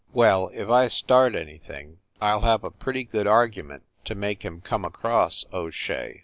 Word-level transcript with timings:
"Well, 0.13 0.49
if 0.51 0.67
I 0.67 0.87
start 0.87 1.35
anything, 1.35 1.99
I 2.19 2.31
ll 2.33 2.39
have 2.41 2.63
a 2.63 2.71
pretty 2.71 3.03
good 3.03 3.27
argument 3.27 3.83
to 4.05 4.15
make 4.15 4.41
him 4.41 4.59
come 4.59 4.83
across, 4.83 5.45
O 5.53 5.69
Shea. 5.69 6.19